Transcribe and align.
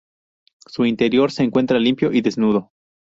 Su 0.65 0.83
interior 0.85 1.31
se 1.31 1.43
encuentra 1.43 1.77
limpio 1.77 2.11
y 2.11 2.21
desnudo. 2.21 2.71